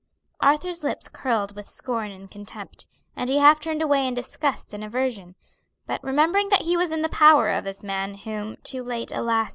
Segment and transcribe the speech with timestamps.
[0.39, 4.83] Arthur's lips curled with scorn and contempt, and he half turned away in disgust and
[4.83, 5.35] aversion;
[5.85, 9.49] but remembering that he was in the power of this man, whom, too late, alas!